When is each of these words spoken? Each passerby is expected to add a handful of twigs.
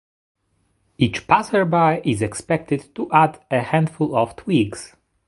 Each 0.97 1.27
passerby 1.27 2.01
is 2.03 2.23
expected 2.23 2.87
to 2.95 3.07
add 3.11 3.39
a 3.51 3.59
handful 3.59 4.15
of 4.17 4.35
twigs. 4.35 4.95